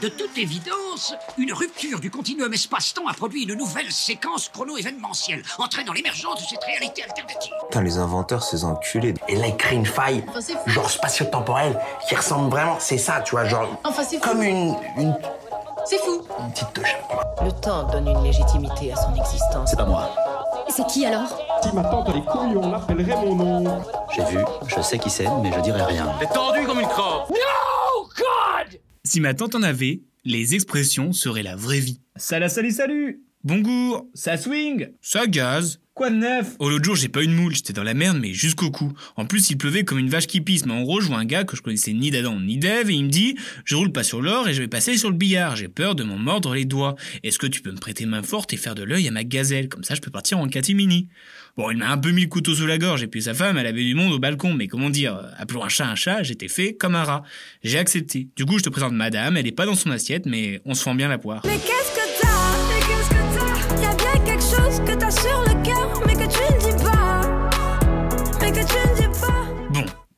[0.00, 5.92] De toute évidence, une rupture du continuum espace-temps a produit une nouvelle séquence chrono-événementielle, entraînant
[5.92, 7.52] l'émergence de cette réalité alternative.
[7.68, 9.14] Putain, les inventeurs, ces enculés.
[9.28, 11.78] Et là, il crée une faille, Enfin, genre spatio-temporelle,
[12.08, 14.30] qui ressemble vraiment, c'est ça, tu vois, genre, Enfin, c'est fou.
[14.30, 15.14] comme une, une,
[15.84, 16.22] C'est fou.
[16.38, 16.96] une petite touche.
[17.44, 19.68] Le temps donne une légitimité à son existence.
[19.70, 20.08] C'est pas moi.
[20.70, 21.28] C'est qui alors?
[21.62, 23.82] Si ma tante a les couilles, on l'appellerait mon nom.
[24.14, 26.10] J'ai vu, je sais qui c'est, mais je dirai rien.
[26.20, 27.28] T'es tendu comme une crotte
[29.04, 32.00] Si ma tante en avait, les expressions seraient la vraie vie.
[32.16, 36.56] Salut, salut, salut Bonjour, ça swing Ça gaz Quoi de neuf?
[36.60, 38.92] Oh l'autre jour j'ai pas eu de moule, j'étais dans la merde mais jusqu'au cou.
[39.16, 41.24] En plus il pleuvait comme une vache qui pisse, mais en gros je vois un
[41.24, 44.02] gars que je connaissais ni d'Adam ni d'Ève et il me dit «Je roule pas
[44.02, 46.64] sur l'or et je vais passer sur le billard, j'ai peur de m'en mordre les
[46.64, 46.96] doigts.
[47.22, 49.68] Est-ce que tu peux me prêter main forte et faire de l'œil à ma gazelle,
[49.68, 51.08] comme ça je peux partir en catimini?»
[51.56, 53.58] Bon il m'a un peu mis le couteau sous la gorge et puis sa femme
[53.58, 56.22] elle avait du monde au balcon, mais comment dire, euh, appelons un chat un chat,
[56.22, 57.22] j'étais fait comme un rat.
[57.62, 58.28] J'ai accepté.
[58.36, 60.82] Du coup je te présente madame, elle est pas dans son assiette mais on se
[60.82, 61.42] fend bien la poire.
[61.44, 61.58] Mais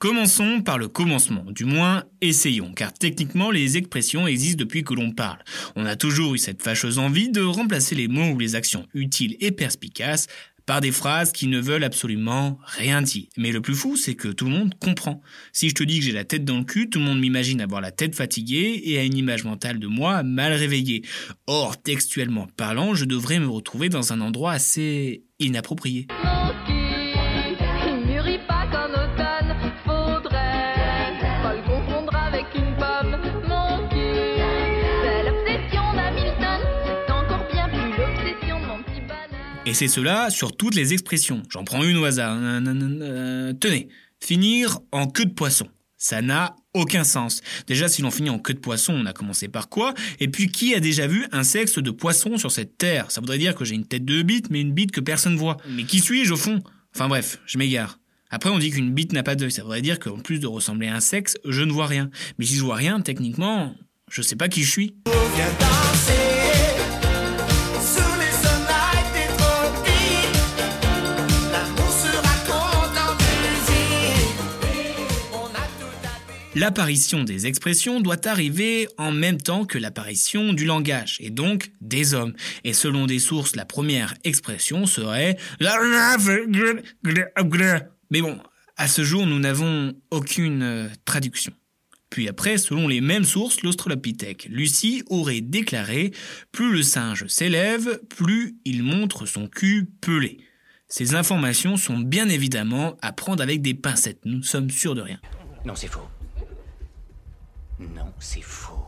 [0.03, 5.13] commençons par le commencement, du moins essayons, car techniquement les expressions existent depuis que l'on
[5.13, 5.39] parle.
[5.77, 9.37] On a toujours eu cette fâcheuse envie de remplacer les mots ou les actions utiles
[9.39, 10.27] et perspicaces
[10.67, 13.27] par des phrases qui ne veulent absolument rien dire.
[13.37, 15.23] Mais le plus fou, c'est que tout le monde comprend.
[15.53, 17.61] Si je te dis que j'ai la tête dans le cul, tout le monde m'imagine
[17.61, 21.03] avoir la tête fatiguée et a une image mentale de moi mal réveillée.
[21.47, 26.09] Or, textuellement parlant, je devrais me retrouver dans un endroit assez inapproprié.
[39.73, 41.43] Et c'est cela sur toutes les expressions.
[41.49, 42.37] J'en prends une au hasard.
[43.59, 43.89] Tenez,
[44.21, 45.67] finir en queue de poisson.
[45.97, 47.41] Ça n'a aucun sens.
[47.67, 49.95] Déjà, si l'on finit en queue de poisson, on a commencé par quoi?
[50.21, 53.11] Et puis, qui a déjà vu un sexe de poisson sur cette terre?
[53.11, 55.57] Ça voudrait dire que j'ai une tête de bite, mais une bite que personne voit.
[55.71, 56.61] Mais qui suis-je au fond?
[56.95, 57.99] Enfin bref, je m'égare.
[58.29, 59.53] Après, on dit qu'une bite n'a pas d'œil.
[59.53, 62.11] Ça voudrait dire qu'en plus de ressembler à un sexe, je ne vois rien.
[62.39, 63.75] Mais si je vois rien, techniquement,
[64.11, 64.95] je sais pas qui je suis.
[76.55, 82.13] L'apparition des expressions doit arriver en même temps que l'apparition du langage, et donc des
[82.13, 82.35] hommes.
[82.63, 85.39] Et selon des sources, la première expression serait
[88.11, 88.39] Mais bon,
[88.77, 91.55] à ce jour, nous n'avons aucune euh, traduction.
[92.11, 96.13] Puis après, selon les mêmes sources, l'Australopithèque Lucie aurait déclaré
[96.53, 100.37] Plus le singe s'élève, plus il montre son cul pelé.
[100.87, 105.19] Ces informations sont bien évidemment à prendre avec des pincettes, nous sommes sûrs de rien.
[105.65, 106.07] Non, c'est faux.
[107.95, 108.87] Non, c'est faux.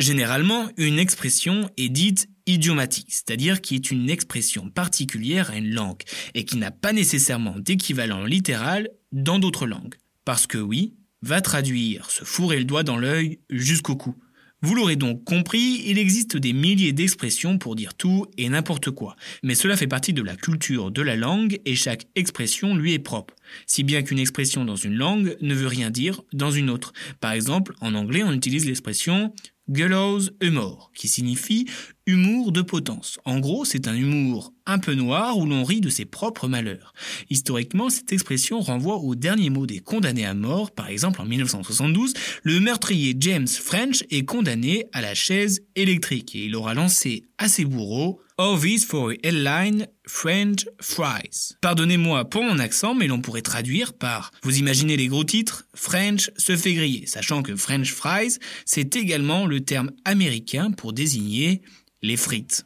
[0.00, 6.02] Généralement, une expression est dite idiomatique, c'est-à-dire qui est une expression particulière à une langue
[6.34, 9.96] et qui n'a pas nécessairement d'équivalent littéral dans d'autres langues.
[10.24, 14.14] Parce que oui, va traduire se fourrer le doigt dans l'œil jusqu'au cou.
[14.60, 19.14] Vous l'aurez donc compris, il existe des milliers d'expressions pour dire tout et n'importe quoi.
[19.44, 22.98] Mais cela fait partie de la culture de la langue et chaque expression lui est
[22.98, 23.34] propre.
[23.66, 26.92] Si bien qu'une expression dans une langue ne veut rien dire dans une autre.
[27.20, 29.32] Par exemple, en anglais, on utilise l'expression
[29.68, 31.66] gallows humor, qui signifie
[32.06, 33.18] humour de potence.
[33.24, 36.94] En gros, c'est un humour un peu noir où l'on rit de ses propres malheurs.
[37.30, 40.70] Historiquement, cette expression renvoie au dernier mot des condamnés à mort.
[40.70, 46.46] Par exemple, en 1972, le meurtrier James French est condamné à la chaise électrique et
[46.46, 51.56] il aura lancé à ses bourreaux Always for a headline French fries.
[51.60, 55.66] Pardonnez-moi pour mon accent, mais l'on pourrait traduire par Vous imaginez les gros titres?
[55.74, 61.62] French se fait griller, sachant que French fries, c'est également le terme américain pour désigner
[62.00, 62.64] les frites.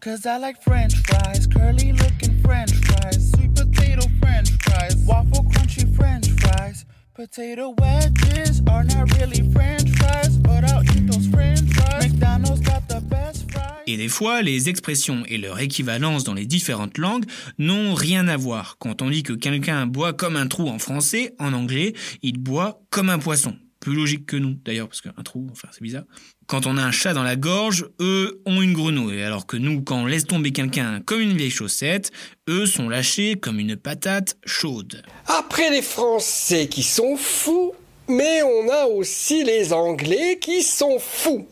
[7.14, 12.08] Potato wedges are not really French fries, but I'll eat those French fries.
[12.08, 13.82] McDonald's got the best fries.
[13.86, 17.24] Et des fois, les expressions et leur équivalence dans les différentes langues
[17.58, 18.76] n'ont rien à voir.
[18.78, 21.92] Quand on dit que quelqu'un boit comme un trou en français, en anglais,
[22.22, 23.56] il boit comme un poisson.
[23.82, 26.04] Plus logique que nous, d'ailleurs, parce qu'un trou, enfin, c'est bizarre.
[26.46, 29.82] Quand on a un chat dans la gorge, eux ont une grenouille, alors que nous,
[29.82, 32.12] quand on laisse tomber quelqu'un comme une vieille chaussette,
[32.48, 35.02] eux sont lâchés comme une patate chaude.
[35.26, 37.72] Après les Français qui sont fous,
[38.06, 41.48] mais on a aussi les Anglais qui sont fous.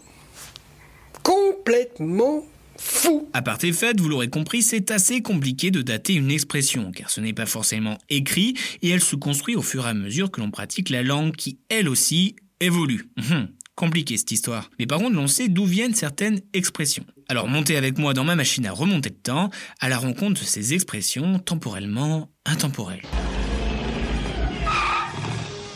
[1.24, 2.44] Complètement
[2.80, 3.28] fous.
[3.32, 7.10] À part tes fêtes, vous l'aurez compris, c'est assez compliqué de dater une expression, car
[7.10, 10.40] ce n'est pas forcément écrit, et elle se construit au fur et à mesure que
[10.40, 13.08] l'on pratique la langue qui, elle aussi, évolue.
[13.30, 14.68] Hum, Compliqué cette histoire.
[14.78, 17.06] Mais par contre, l'on sait d'où viennent certaines expressions.
[17.28, 19.48] Alors montez avec moi dans ma machine à remonter le temps,
[19.80, 23.00] à la rencontre de ces expressions temporellement intemporelles.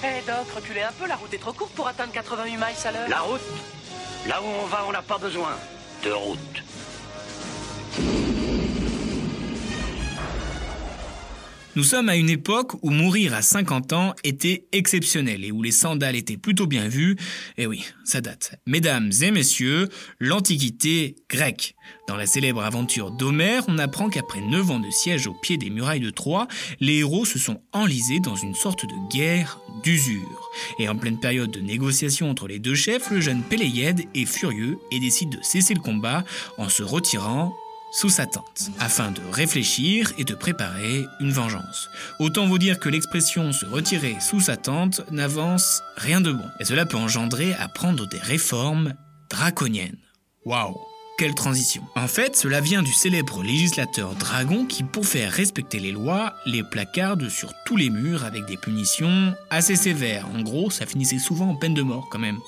[0.03, 2.93] Hé Doc, reculez un peu, la route est trop courte pour atteindre 88 miles à
[2.93, 3.09] l'heure.
[3.09, 3.41] La route
[4.29, 5.56] Là où on va, on n'a pas besoin
[6.05, 6.62] de route.
[11.76, 15.73] Nous sommes à une époque où mourir à 50 ans était exceptionnel et où les
[15.73, 17.17] sandales étaient plutôt bien vues.
[17.59, 18.55] Et oui, ça date.
[18.65, 19.88] Mesdames et messieurs,
[20.21, 21.75] l'Antiquité grecque.
[22.06, 25.69] Dans la célèbre aventure d'Homère, on apprend qu'après 9 ans de siège au pied des
[25.69, 26.47] murailles de Troie,
[26.79, 30.50] les héros se sont enlisés dans une sorte de guerre d'usure.
[30.79, 34.79] Et en pleine période de négociation entre les deux chefs, le jeune Péléiade est furieux
[34.93, 36.25] et décide de cesser le combat
[36.56, 37.53] en se retirant
[37.94, 41.88] sous sa tente, afin de réfléchir et de préparer une vengeance.
[42.19, 46.64] Autant vous dire que l'expression se retirer sous sa tente n'avance rien de bon, et
[46.64, 48.94] cela peut engendrer à prendre des réformes
[49.31, 49.99] draconiennes.
[50.44, 50.76] Waouh
[51.17, 51.85] quelle transition.
[51.94, 56.64] En fait, cela vient du célèbre législateur Dragon qui, pour faire respecter les lois, les
[56.64, 60.26] placarde sur tous les murs avec des punitions assez sévères.
[60.35, 62.38] En gros, ça finissait souvent en peine de mort quand même.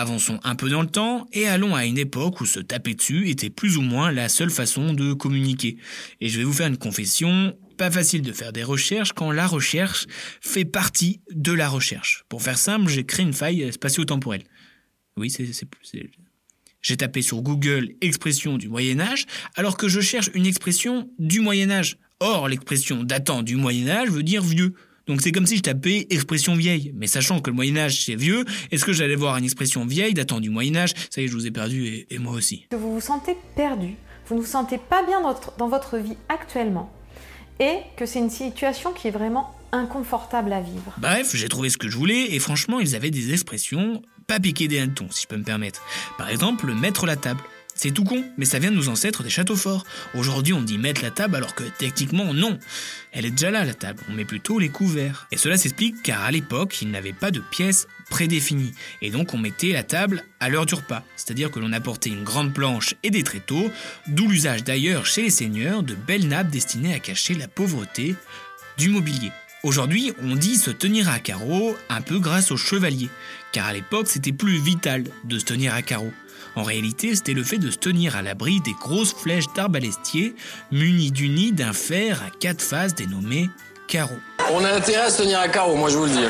[0.00, 3.28] Avançons un peu dans le temps et allons à une époque où se taper dessus
[3.28, 5.76] était plus ou moins la seule façon de communiquer.
[6.22, 9.46] Et je vais vous faire une confession, pas facile de faire des recherches quand la
[9.46, 10.06] recherche
[10.40, 12.24] fait partie de la recherche.
[12.30, 14.44] Pour faire simple, j'ai créé une faille spatio-temporelle.
[15.18, 15.46] Oui, c'est...
[16.82, 21.40] J'ai tapé sur Google expression du Moyen Âge alors que je cherche une expression du
[21.40, 21.98] Moyen Âge.
[22.20, 24.74] Or, l'expression datant du Moyen Âge veut dire vieux.
[25.06, 26.92] Donc c'est comme si je tapais expression vieille.
[26.94, 30.14] Mais sachant que le Moyen Âge c'est vieux, est-ce que j'allais voir une expression vieille
[30.14, 30.92] datant du Moyen Âge?
[31.10, 32.66] Ça y est, je vous ai perdu et, et moi aussi.
[32.70, 33.94] Que vous vous sentez perdu,
[34.26, 36.92] vous ne vous sentez pas bien dans votre, dans votre vie actuellement,
[37.58, 40.94] et que c'est une situation qui est vraiment inconfortable à vivre.
[40.98, 44.68] Bref, j'ai trouvé ce que je voulais et franchement, ils avaient des expressions pas piquées
[44.68, 45.82] des hannetons, si je peux me permettre.
[46.18, 47.40] Par exemple, mettre la table.
[47.82, 49.86] C'est tout con, mais ça vient de nos ancêtres des châteaux forts.
[50.14, 52.58] Aujourd'hui, on dit mettre la table alors que techniquement, non.
[53.10, 54.02] Elle est déjà là, la table.
[54.10, 55.26] On met plutôt les couverts.
[55.32, 58.74] Et cela s'explique car à l'époque, il n'avait pas de pièces prédéfinies.
[59.00, 61.02] Et donc, on mettait la table à l'heure du repas.
[61.16, 63.70] C'est-à-dire que l'on apportait une grande planche et des tréteaux,
[64.08, 68.14] d'où l'usage d'ailleurs chez les seigneurs de belles nappes destinées à cacher la pauvreté
[68.76, 69.32] du mobilier.
[69.62, 73.08] Aujourd'hui, on dit se tenir à carreau un peu grâce aux chevaliers,
[73.52, 76.12] car à l'époque c'était plus vital de se tenir à carreau.
[76.56, 80.34] En réalité, c'était le fait de se tenir à l'abri des grosses flèches d'arbalestier
[80.72, 83.48] munies du nid d'un fer à quatre faces dénommé
[83.88, 84.18] carreau.
[84.52, 86.26] On a intérêt à se tenir à carreau, moi je vous le dis.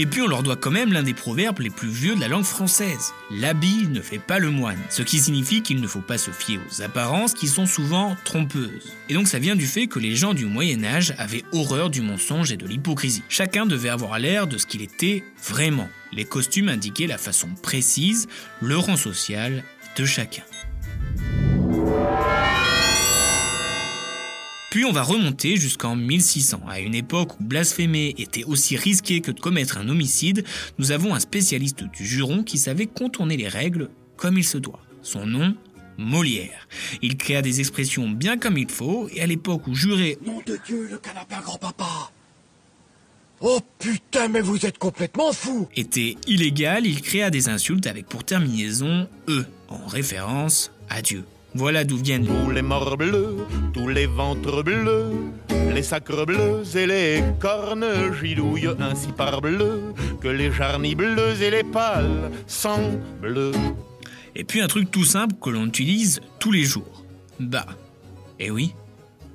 [0.00, 2.28] Et puis on leur doit quand même l'un des proverbes les plus vieux de la
[2.28, 3.12] langue française.
[3.32, 6.60] L'habit ne fait pas le moine, ce qui signifie qu'il ne faut pas se fier
[6.70, 8.94] aux apparences qui sont souvent trompeuses.
[9.08, 12.00] Et donc ça vient du fait que les gens du Moyen Âge avaient horreur du
[12.00, 13.24] mensonge et de l'hypocrisie.
[13.28, 15.88] Chacun devait avoir l'air de ce qu'il était vraiment.
[16.12, 18.28] Les costumes indiquaient la façon précise,
[18.62, 19.64] le rang social
[19.96, 20.44] de chacun.
[24.70, 29.30] Puis on va remonter jusqu'en 1600, à une époque où blasphémer était aussi risqué que
[29.30, 30.44] de commettre un homicide,
[30.78, 34.80] nous avons un spécialiste du juron qui savait contourner les règles comme il se doit.
[35.02, 35.54] Son nom
[35.96, 36.68] Molière.
[37.02, 40.58] Il créa des expressions bien comme il faut, et à l'époque où jurer Nom de
[40.64, 42.12] Dieu, le canapé grand-papa
[43.40, 48.24] Oh putain, mais vous êtes complètement fou était illégal, il créa des insultes avec pour
[48.24, 51.24] terminaison E, en référence à Dieu.
[51.54, 53.36] Voilà d'où viennent tous les morts bleus,
[53.72, 55.12] tous les ventres bleus,
[55.74, 57.86] les sacres bleus et les cornes
[58.20, 63.52] gidouillent ainsi par bleu que les jarnies bleues et les pâles sont bleus.
[64.36, 67.04] Et puis un truc tout simple que l'on utilise tous les jours.
[67.40, 67.66] Bah.
[68.38, 68.74] Eh oui,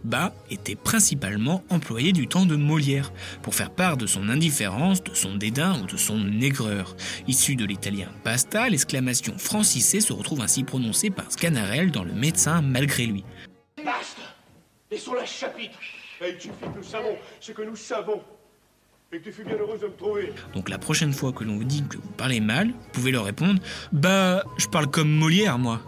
[0.04, 5.14] Bas était principalement employé du temps de Molière, pour faire part de son indifférence, de
[5.14, 6.96] son dédain ou de son aigreur.
[7.28, 12.62] Issu de l'italien basta, l'exclamation francisée se retrouve ainsi prononcée par Scanarelle dans Le médecin
[12.62, 13.24] malgré lui.
[13.78, 14.22] Basta
[14.92, 15.80] Laissons la chapitre
[16.22, 18.22] Et il suffit que nous savons ce que nous savons.
[19.12, 20.34] Et que tu fus bien heureuse de me trouver.
[20.54, 23.26] Donc la prochaine fois que l'on vous dit que vous parlez mal, vous pouvez leur
[23.26, 23.60] répondre
[23.92, 25.82] Bah, je parle comme Molière, moi.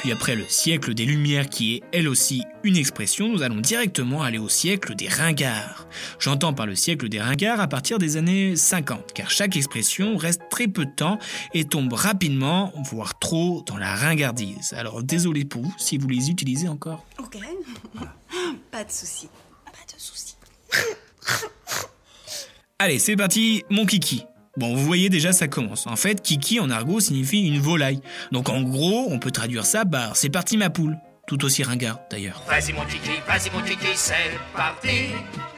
[0.00, 4.22] Puis après le siècle des Lumières, qui est elle aussi une expression, nous allons directement
[4.22, 5.86] aller au siècle des ringards.
[6.18, 10.40] J'entends par le siècle des ringards à partir des années 50, car chaque expression reste
[10.50, 11.18] très peu de temps
[11.52, 14.72] et tombe rapidement, voire trop, dans la ringardise.
[14.72, 17.04] Alors désolé pour vous si vous les utilisez encore.
[17.18, 17.36] Ok,
[18.70, 19.28] pas de souci,
[19.66, 20.34] pas de souci.
[22.78, 24.24] Allez, c'est parti, mon kiki.
[24.56, 25.86] Bon, vous voyez déjà, ça commence.
[25.86, 28.00] En fait, kiki en argot signifie une volaille.
[28.32, 30.96] Donc en gros, on peut traduire ça par c'est parti ma poule.
[31.28, 32.42] tout aussi ringard d'ailleurs.
[32.48, 34.14] Vas-y mon kiki, vas-y mon kiki, c'est
[34.56, 35.10] parti.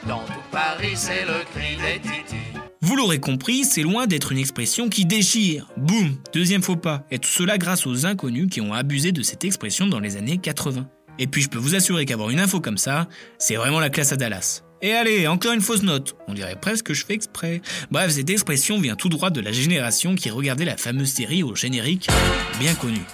[0.07, 2.59] Dans tout Paris, c'est le cri des titis.
[2.81, 5.71] Vous l'aurez compris, c'est loin d'être une expression qui déchire.
[5.77, 7.03] Boum, deuxième faux pas.
[7.09, 10.37] Et tout cela grâce aux inconnus qui ont abusé de cette expression dans les années
[10.37, 10.85] 80.
[11.17, 13.07] Et puis je peux vous assurer qu'avoir une info comme ça,
[13.39, 14.61] c'est vraiment la classe à Dallas.
[14.85, 16.13] Et allez, encore une fausse note.
[16.27, 17.61] On dirait presque que je fais exprès.
[17.89, 21.55] Bref, cette expression vient tout droit de la génération qui regardait la fameuse série au
[21.55, 22.09] générique
[22.59, 23.05] bien connue.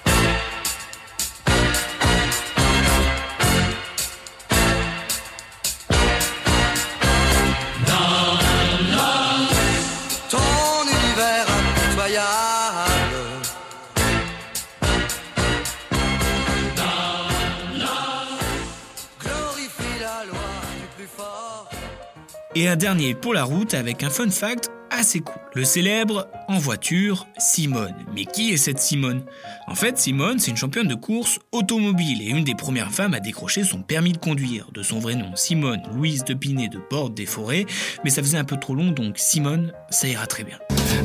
[22.55, 25.39] Et un dernier pour la route avec un fun fact assez cool.
[25.53, 27.93] Le célèbre en voiture Simone.
[28.15, 29.23] Mais qui est cette Simone?
[29.67, 33.19] En fait, Simone, c'est une championne de course automobile et une des premières femmes à
[33.19, 34.71] décrocher son permis de conduire.
[34.73, 37.67] De son vrai nom, Simone Louise de Pinet de Borde des Forêts.
[38.03, 40.57] Mais ça faisait un peu trop long, donc Simone, ça ira très bien.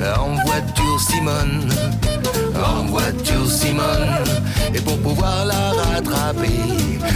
[0.02, 1.68] En voiture Simone,
[2.56, 4.24] en voiture Simone,
[4.74, 6.48] et pour pouvoir la rattraper,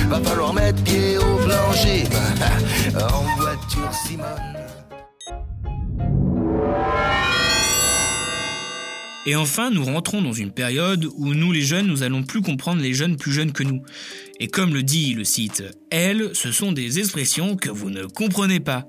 [0.08, 2.04] va falloir mettre pied au plancher.
[2.94, 4.58] En voiture Simone.
[9.26, 12.80] Et enfin, nous rentrons dans une période où nous les jeunes, nous allons plus comprendre
[12.80, 13.82] les jeunes plus jeunes que nous.
[14.38, 18.60] Et comme le dit le site Elle, ce sont des expressions que vous ne comprenez
[18.60, 18.86] pas.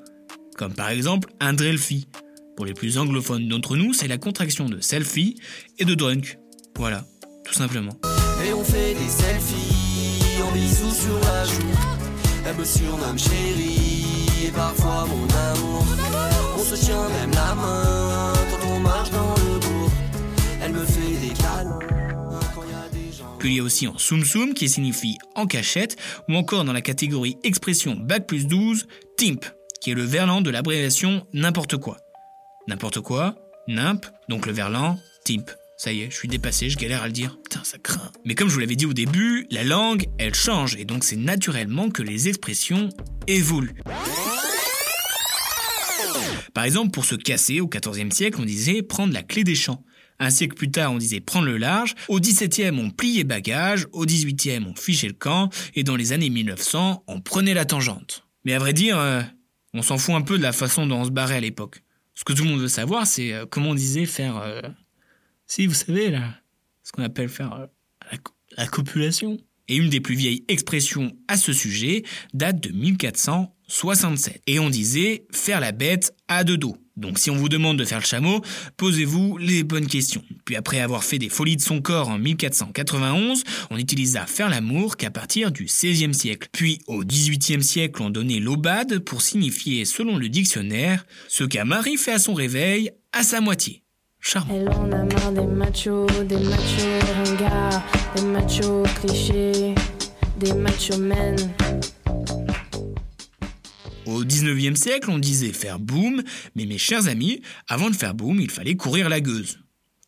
[0.57, 2.07] Comme par exemple un drelfie.
[2.59, 5.39] Pour les plus anglophones d'entre nous, c'est la contraction de selfie
[5.77, 6.39] et de drunk.
[6.75, 7.05] Voilà,
[7.45, 7.93] tout simplement.
[8.45, 11.79] Et on fait des selfies en bisous sur la joue.
[12.45, 15.85] Elle me surnomme chérie et parfois mon amour.
[16.57, 19.91] On se tient même la main quand on marche dans le bourg.
[20.61, 21.79] Elle me fait des câlins
[22.53, 23.37] quand il y a des gens.
[23.39, 25.95] Puis il y a aussi en soum soum qui signifie en cachette,
[26.27, 28.85] ou encore dans la catégorie expression bac plus 12,
[29.15, 29.45] timp,
[29.79, 31.95] qui est le verlan de l'abréviation n'importe quoi.
[32.69, 33.35] N'importe quoi,
[33.67, 35.49] nimp, donc le verlan, timp.
[35.75, 37.35] Ça y est, je suis dépassé, je galère à le dire.
[37.41, 38.11] Putain, ça craint.
[38.25, 41.15] Mais comme je vous l'avais dit au début, la langue, elle change, et donc c'est
[41.15, 42.89] naturellement que les expressions
[43.25, 43.81] évoluent.
[46.53, 49.83] Par exemple, pour se casser, au XIVe siècle, on disait prendre la clé des champs.
[50.19, 51.95] Un siècle plus tard, on disait prendre le large.
[52.07, 53.87] Au XVIIe, on pliait bagage.
[53.93, 55.49] Au XVIIIe, on fichait le camp.
[55.73, 58.27] Et dans les années 1900, on prenait la tangente.
[58.45, 59.23] Mais à vrai dire, euh,
[59.73, 61.81] on s'en fout un peu de la façon dont on se barrait à l'époque.
[62.19, 64.35] Ce que tout le monde veut savoir, c'est euh, comment on disait faire...
[64.35, 64.59] euh,
[65.47, 66.35] Si, vous savez, là,
[66.83, 67.65] ce qu'on appelle faire euh,
[68.11, 68.17] la,
[68.57, 69.37] la copulation.
[69.69, 72.71] Et une des plus vieilles expressions à ce sujet date de
[73.69, 74.41] 1467.
[74.47, 76.75] Et on disait faire la bête à deux dos.
[76.97, 78.41] Donc si on vous demande de faire le chameau,
[78.75, 80.23] posez-vous les bonnes questions.
[80.43, 84.97] Puis après avoir fait des folies de son corps en 1491, on utilisa faire l'amour
[84.97, 86.49] qu'à partir du XVIe siècle.
[86.51, 91.95] Puis au XVIIIe siècle, on donnait l'aubade pour signifier, selon le dictionnaire, ce qu'un mari
[91.95, 93.83] fait à son réveil à sa moitié.
[94.19, 94.65] Charmant.
[104.09, 106.23] Au 19e siècle, on disait faire boum,
[106.55, 109.59] mais mes chers amis, avant de faire boum, il fallait courir la gueuse.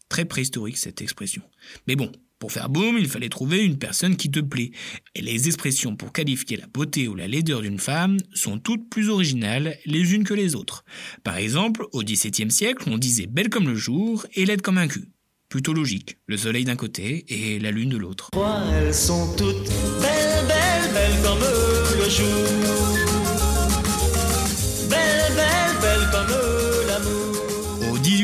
[0.10, 1.43] Très préhistorique cette expression.
[1.88, 4.72] Mais bon, pour faire boum, il fallait trouver une personne qui te plaît.
[5.13, 9.10] Et les expressions pour qualifier la beauté ou la laideur d'une femme sont toutes plus
[9.10, 10.84] originales les unes que les autres.
[11.24, 14.88] Par exemple, au XVIIe siècle, on disait belle comme le jour et laide comme un
[14.88, 15.10] cul.
[15.48, 18.31] Plutôt logique, le soleil d'un côté et la lune de l'autre.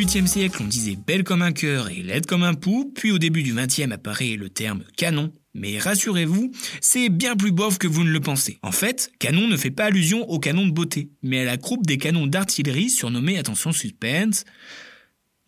[0.07, 3.17] XVIIIe siècle, on disait belle comme un cœur et laide comme un pou, puis au
[3.17, 5.33] début du XXe apparaît le terme canon.
[5.53, 8.57] Mais rassurez-vous, c'est bien plus bof que vous ne le pensez.
[8.61, 11.85] En fait, canon ne fait pas allusion au canon de beauté, mais à la groupe
[11.85, 14.45] des canons d'artillerie surnommés, attention suspense,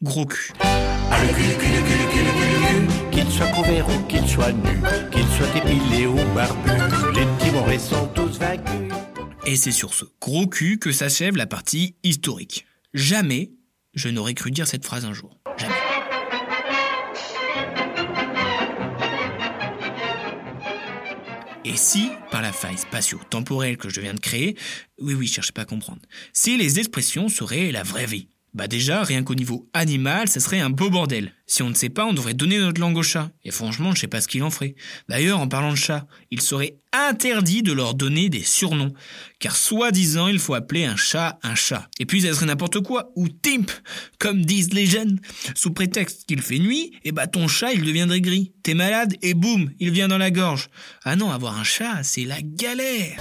[0.03, 0.51] gros cul.
[0.59, 3.11] Ah, le cul, le cul, le cul, le cul, le cul, le cul.
[3.11, 6.69] Qu'il soit couvert ou qu'il soit nu, qu'il soit épilé ou barbu,
[7.15, 8.93] les petits sont tous vaincus.
[9.45, 12.65] Et c'est sur ce gros cul que s'achève la partie historique.
[12.93, 13.51] Jamais
[13.93, 15.39] je n'aurais cru dire cette phrase un jour.
[15.57, 15.73] Jamais.
[21.65, 24.57] Et si, par la faille spatio-temporelle que je viens de créer,
[24.99, 26.01] oui oui, cherchez pas à comprendre,
[26.33, 30.59] si les expressions seraient la vraie vie, Bah déjà, rien qu'au niveau animal, ça serait
[30.59, 31.33] un beau bordel.
[31.45, 33.31] Si on ne sait pas, on devrait donner notre langue aux chats.
[33.43, 34.75] Et franchement, je sais pas ce qu'il en ferait.
[35.07, 38.93] D'ailleurs, en parlant de chats, il serait interdit de leur donner des surnoms.
[39.39, 41.87] Car soi-disant, il faut appeler un chat un chat.
[41.99, 43.11] Et puis, ça serait n'importe quoi.
[43.15, 43.71] Ou timp,
[44.17, 45.19] comme disent les jeunes.
[45.55, 48.53] Sous prétexte qu'il fait nuit, et bah ton chat, il deviendrait gris.
[48.63, 50.69] T'es malade, et boum, il vient dans la gorge.
[51.03, 53.19] Ah non, avoir un chat, c'est la galère.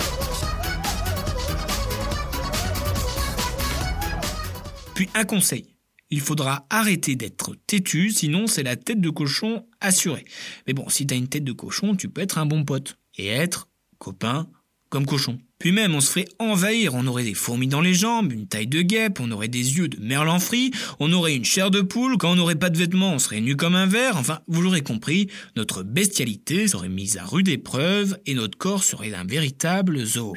[4.98, 5.64] Puis un conseil.
[6.10, 10.24] Il faudra arrêter d'être têtu, sinon c'est la tête de cochon assurée.
[10.66, 12.98] Mais bon, si t'as une tête de cochon, tu peux être un bon pote.
[13.16, 14.48] Et être copain
[14.88, 15.38] comme cochon.
[15.60, 16.96] Puis même, on se ferait envahir.
[16.96, 19.86] On aurait des fourmis dans les jambes, une taille de guêpe, on aurait des yeux
[19.86, 23.12] de merlan frit, on aurait une chair de poule, quand on n'aurait pas de vêtements,
[23.12, 24.16] on serait nu comme un verre.
[24.16, 29.14] Enfin, vous l'aurez compris, notre bestialité serait mise à rude épreuve et notre corps serait
[29.14, 30.34] un véritable zoo.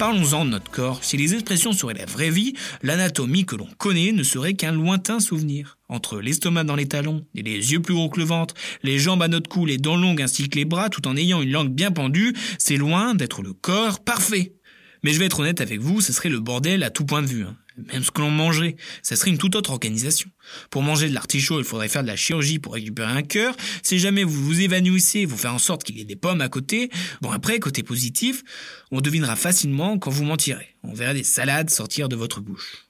[0.00, 1.04] Parlons-en de notre corps.
[1.04, 5.20] Si les expressions seraient la vraie vie, l'anatomie que l'on connaît ne serait qu'un lointain
[5.20, 5.76] souvenir.
[5.90, 9.20] Entre l'estomac dans les talons et les yeux plus gros que le ventre, les jambes
[9.20, 11.68] à notre cou, les dents longues ainsi que les bras tout en ayant une langue
[11.68, 14.54] bien pendue, c'est loin d'être le corps parfait.
[15.04, 17.26] Mais je vais être honnête avec vous, ce serait le bordel à tout point de
[17.26, 17.44] vue.
[17.92, 20.28] Même ce que l'on mangerait, ça serait une toute autre organisation.
[20.70, 23.54] Pour manger de l'artichaut, il faudrait faire de la chirurgie pour récupérer un cœur.
[23.82, 26.48] Si jamais vous vous évanouissez, vous faire en sorte qu'il y ait des pommes à
[26.48, 26.90] côté.
[27.20, 28.42] Bon après, côté positif,
[28.90, 30.68] on devinera facilement quand vous mentirez.
[30.82, 32.86] On verra des salades sortir de votre bouche.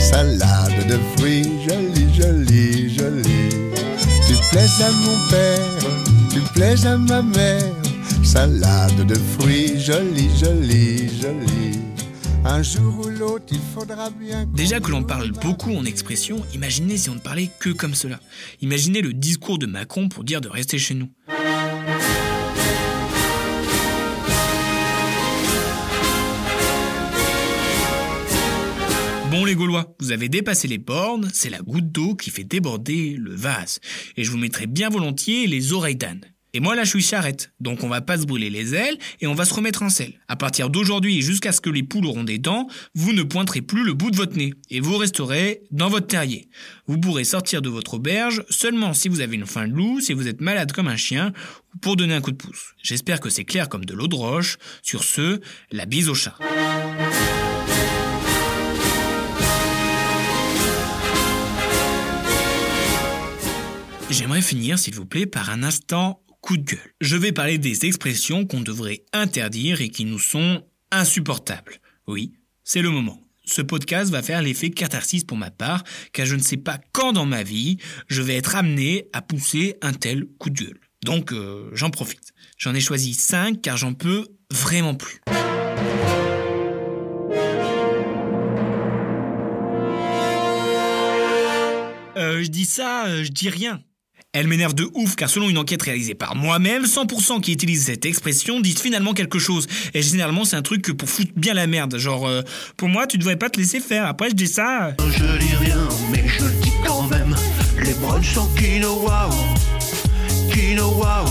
[0.00, 3.50] Salade de fruits, jolie, jolie, jolie.
[4.26, 5.90] Tu plais à mon père,
[6.30, 7.74] tu plais à ma mère.
[8.22, 11.83] Salade de fruits, jolie, jolie, jolie.
[14.54, 18.20] Déjà que l'on parle beaucoup en expression, imaginez si on ne parlait que comme cela.
[18.60, 21.08] Imaginez le discours de Macron pour dire de rester chez nous.
[29.30, 33.16] Bon les Gaulois, vous avez dépassé les bornes, c'est la goutte d'eau qui fait déborder
[33.18, 33.80] le vase.
[34.16, 36.20] Et je vous mettrai bien volontiers les oreilles d'âne.
[36.56, 39.26] Et moi là je suis charrette, donc on va pas se brûler les ailes et
[39.26, 40.20] on va se remettre en selle.
[40.28, 43.82] À partir d'aujourd'hui jusqu'à ce que les poules auront des dents, vous ne pointerez plus
[43.82, 46.48] le bout de votre nez et vous resterez dans votre terrier.
[46.86, 50.12] Vous pourrez sortir de votre auberge seulement si vous avez une faim de loup, si
[50.12, 51.32] vous êtes malade comme un chien
[51.74, 52.74] ou pour donner un coup de pouce.
[52.80, 54.56] J'espère que c'est clair comme de l'eau de roche.
[54.82, 55.40] Sur ce,
[55.72, 56.38] la bise au chat.
[64.10, 66.92] J'aimerais finir, s'il vous plaît, par un instant coup de gueule.
[67.00, 71.80] Je vais parler des expressions qu'on devrait interdire et qui nous sont insupportables.
[72.06, 73.18] Oui, c'est le moment.
[73.46, 77.12] Ce podcast va faire l'effet catharsis pour ma part, car je ne sais pas quand
[77.14, 77.78] dans ma vie
[78.08, 80.80] je vais être amené à pousser un tel coup de gueule.
[81.02, 82.34] Donc euh, j'en profite.
[82.58, 85.22] J'en ai choisi 5 car j'en peux vraiment plus.
[92.16, 93.82] Euh, je dis ça, euh, je dis rien.
[94.34, 98.04] Elle m'énerve de ouf car selon une enquête réalisée par moi-même, 100% qui utilisent cette
[98.04, 99.68] expression disent finalement quelque chose.
[99.94, 101.96] Et généralement c'est un truc que pour foutre bien la merde.
[101.98, 102.42] Genre, euh,
[102.76, 104.06] pour moi tu devrais pas te laisser faire.
[104.06, 104.96] Après je dis ça...
[104.98, 107.36] Je dis rien, mais je le dis quand même.
[107.80, 109.30] Les brunchs sont quinoa.
[110.52, 111.24] Quinoa.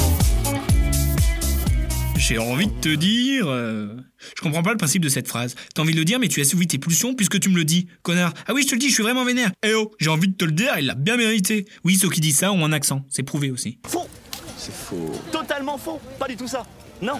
[2.17, 3.47] J'ai envie de te dire...
[3.49, 3.97] euh,
[4.35, 5.55] Je comprends pas le principe de cette phrase.
[5.73, 7.87] T'as envie de le dire mais tu assouvis tes pulsions puisque tu me le dis.
[8.01, 8.33] Connard.
[8.47, 9.51] Ah oui je te le dis, je suis vraiment vénère.
[9.63, 11.65] Eh oh, j'ai envie de te le dire, il l'a bien mérité.
[11.83, 13.05] Oui, ceux qui disent ça ont un accent.
[13.09, 13.79] C'est prouvé aussi.
[13.87, 14.07] Faux
[14.57, 15.11] C'est faux.
[15.31, 15.99] Totalement faux.
[16.19, 16.65] Pas du tout ça.
[17.01, 17.19] Non.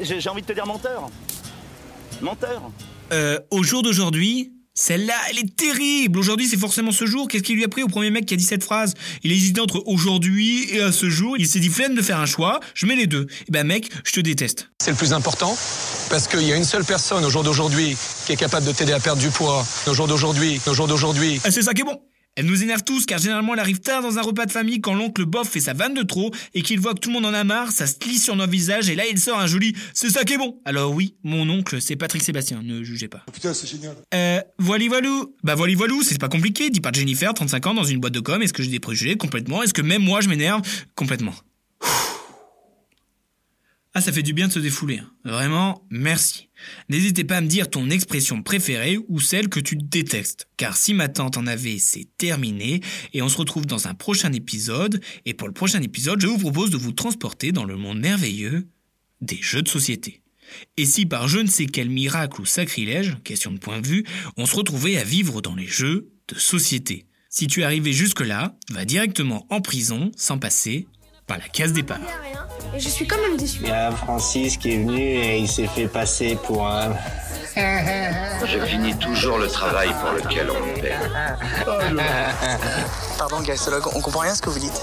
[0.00, 1.10] J'ai j'ai envie de te dire menteur.
[2.20, 2.70] Menteur.
[3.12, 6.18] Euh, au jour d'aujourd'hui, celle-là, elle est terrible.
[6.18, 7.28] Aujourd'hui, c'est forcément ce jour.
[7.28, 8.94] Qu'est-ce qui lui a pris au premier mec qui a dit cette phrase?
[9.22, 11.36] Il a hésité entre aujourd'hui et à ce jour.
[11.38, 12.58] Il s'est dit flemme de faire un choix.
[12.74, 13.26] Je mets les deux.
[13.48, 14.70] Eh ben mec, je te déteste.
[14.82, 15.56] C'est le plus important
[16.08, 18.92] parce qu'il y a une seule personne au jour d'aujourd'hui qui est capable de t'aider
[18.92, 19.66] à perdre du poids.
[19.86, 21.40] Au jour d'aujourd'hui, au jour d'aujourd'hui.
[21.44, 22.00] Ah, c'est ça qui est bon.
[22.34, 24.94] Elle nous énerve tous car généralement elle arrive tard dans un repas de famille quand
[24.94, 27.34] l'oncle bof fait sa vanne de trop et qu'il voit que tout le monde en
[27.34, 30.08] a marre, ça se lit sur nos visages et là il sort un joli c'est
[30.08, 30.58] ça qui est bon.
[30.64, 33.22] Alors oui, mon oncle c'est Patrick Sébastien, ne jugez pas.
[33.34, 33.96] Putain, c'est génial.
[34.14, 35.34] Euh, voili voilou.
[35.42, 38.20] Bah voili voilou, c'est pas compliqué, dit par Jennifer, 35 ans dans une boîte de
[38.20, 39.16] com, est-ce que j'ai des préjugés?
[39.16, 40.62] Complètement Est-ce que même moi je m'énerve?
[40.94, 41.34] Complètement
[43.94, 45.00] Ah, ça fait du bien de se défouler.
[45.00, 45.10] hein.
[45.24, 46.48] Vraiment, merci.
[46.88, 50.48] N'hésitez pas à me dire ton expression préférée ou celle que tu détestes.
[50.56, 52.80] Car si ma tante en avait, c'est terminé.
[53.12, 55.02] Et on se retrouve dans un prochain épisode.
[55.26, 58.66] Et pour le prochain épisode, je vous propose de vous transporter dans le monde merveilleux
[59.20, 60.22] des jeux de société.
[60.78, 64.04] Et si par je ne sais quel miracle ou sacrilège, question de point de vue,
[64.38, 68.56] on se retrouvait à vivre dans les jeux de société Si tu es arrivé jusque-là,
[68.70, 70.86] va directement en prison sans passer
[71.32, 71.98] par la case départ.
[72.74, 73.60] Et je suis quand même déçu.
[73.62, 76.92] Il y a Francis qui est venu et il s'est fait passer pour un...
[77.56, 80.94] Je finis toujours le travail pour lequel on me paie.
[83.18, 84.80] Pardon, gastologue, on comprend rien à ce que vous dites.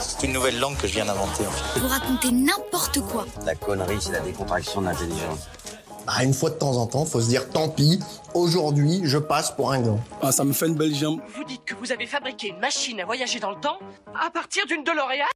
[0.00, 1.78] C'est une nouvelle langue que je viens d'inventer en fait.
[1.80, 3.26] Vous racontez n'importe quoi.
[3.44, 5.48] La connerie, c'est la décontraction de l'intelligence.
[6.06, 8.00] Bah, une fois de temps en temps, faut se dire tant pis,
[8.34, 10.00] aujourd'hui, je passe pour un gland.
[10.20, 11.20] Ah, ça me fait une belle jambe.
[11.36, 13.78] Vous dites que vous avez fabriqué une machine à voyager dans le temps
[14.20, 15.26] à partir d'une DeLorean